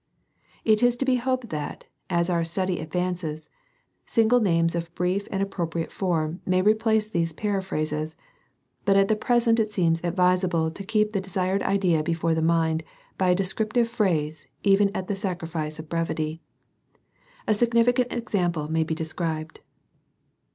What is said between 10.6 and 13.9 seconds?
to keep the desired idea before the mind by a descriptive